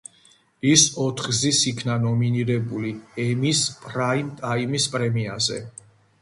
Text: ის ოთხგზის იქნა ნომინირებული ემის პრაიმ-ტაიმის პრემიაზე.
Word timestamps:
ის 0.67 0.85
ოთხგზის 1.01 1.59
იქნა 1.71 1.97
ნომინირებული 2.05 2.95
ემის 3.27 3.61
პრაიმ-ტაიმის 3.85 4.89
პრემიაზე. 4.97 5.63